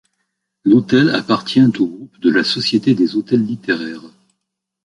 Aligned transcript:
L'hôtel 0.65 1.13
appartient 1.13 1.61
au 1.77 1.85
groupe 1.85 2.19
de 2.21 2.31
la 2.31 2.43
Société 2.43 2.95
des 2.95 3.15
Hôtels 3.15 3.45
Littéraires. 3.45 4.01